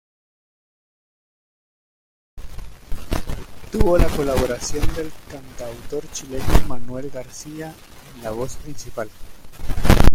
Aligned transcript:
Tuvo 3.71 3.99
la 3.99 4.07
colaboración 4.07 4.81
del 4.95 5.11
cantautor 5.29 6.09
chileno 6.11 6.43
Manuel 6.67 7.11
García 7.11 7.71
en 8.17 8.23
la 8.23 8.31
voz 8.31 8.55
principal. 8.55 9.11